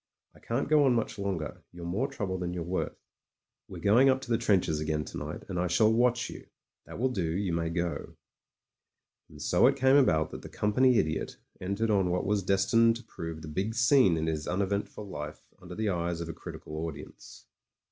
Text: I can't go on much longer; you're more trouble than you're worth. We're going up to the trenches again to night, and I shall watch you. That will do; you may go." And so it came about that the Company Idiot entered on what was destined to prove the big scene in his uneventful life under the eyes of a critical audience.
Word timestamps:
I 0.33 0.39
can't 0.39 0.67
go 0.67 0.83
on 0.85 0.95
much 0.95 1.19
longer; 1.19 1.63
you're 1.71 1.85
more 1.85 2.07
trouble 2.07 2.39
than 2.39 2.55
you're 2.55 2.63
worth. 2.63 2.97
We're 3.67 3.77
going 3.83 4.09
up 4.09 4.19
to 4.21 4.31
the 4.31 4.37
trenches 4.39 4.79
again 4.79 5.05
to 5.05 5.17
night, 5.19 5.43
and 5.47 5.59
I 5.59 5.67
shall 5.67 5.93
watch 5.93 6.27
you. 6.27 6.47
That 6.87 6.97
will 6.97 7.09
do; 7.11 7.29
you 7.29 7.53
may 7.53 7.69
go." 7.69 8.15
And 9.29 9.39
so 9.39 9.67
it 9.67 9.75
came 9.75 9.97
about 9.97 10.31
that 10.31 10.41
the 10.41 10.49
Company 10.49 10.97
Idiot 10.97 11.37
entered 11.59 11.91
on 11.91 12.09
what 12.09 12.25
was 12.25 12.41
destined 12.41 12.95
to 12.95 13.03
prove 13.03 13.43
the 13.43 13.47
big 13.47 13.75
scene 13.75 14.17
in 14.17 14.25
his 14.25 14.47
uneventful 14.47 15.07
life 15.07 15.43
under 15.61 15.75
the 15.75 15.89
eyes 15.89 16.19
of 16.19 16.27
a 16.29 16.33
critical 16.33 16.77
audience. 16.87 17.45